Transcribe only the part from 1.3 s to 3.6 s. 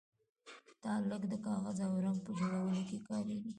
کاغذ او رنګ په جوړولو کې کاریږي.